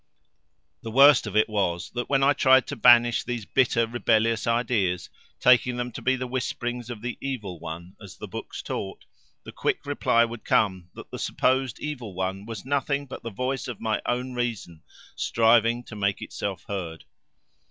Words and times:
The 0.81 0.89
worst 0.89 1.27
of 1.27 1.35
it 1.37 1.47
was 1.47 1.91
that 1.91 2.09
when 2.09 2.23
I 2.23 2.33
tried 2.33 2.65
to 2.65 2.75
banish 2.75 3.23
these 3.23 3.45
bitter, 3.45 3.85
rebellious 3.85 4.47
ideas, 4.47 5.11
taking 5.39 5.77
them 5.77 5.91
to 5.91 6.01
be 6.01 6.15
the 6.15 6.25
whisperings 6.25 6.89
of 6.89 7.03
the 7.03 7.19
Evil 7.21 7.59
One, 7.59 7.95
as 8.01 8.17
the 8.17 8.27
books 8.27 8.63
taught, 8.63 9.05
the 9.43 9.51
quick 9.51 9.85
reply 9.85 10.25
would 10.25 10.43
come 10.43 10.89
that 10.95 11.11
the 11.11 11.19
supposed 11.19 11.79
Evil 11.79 12.15
One 12.15 12.47
was 12.47 12.65
nothing 12.65 13.05
but 13.05 13.21
the 13.21 13.29
voice 13.29 13.67
of 13.67 13.79
my 13.79 14.01
own 14.07 14.33
reason 14.33 14.81
striving 15.15 15.83
to 15.83 15.95
make 15.95 16.19
itself 16.19 16.63
heard. 16.67 17.05